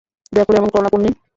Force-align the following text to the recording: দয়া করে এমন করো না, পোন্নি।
দয়া 0.33 0.45
করে 0.47 0.57
এমন 0.57 0.69
করো 0.69 0.83
না, 0.83 0.89
পোন্নি। 0.93 1.09